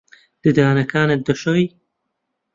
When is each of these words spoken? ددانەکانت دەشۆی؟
ددانەکانت 0.43 1.19
دەشۆی؟ 1.27 1.65